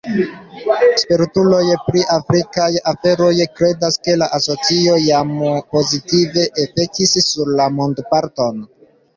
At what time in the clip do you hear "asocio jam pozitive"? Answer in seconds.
4.39-6.47